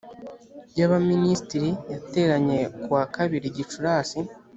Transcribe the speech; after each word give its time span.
y 0.77 0.81
abaminisitiri 0.87 1.69
yateranye 1.91 2.57
ku 2.81 2.87
wa 2.95 3.03
kabiri 3.15 3.47
gicurasi 3.57 4.19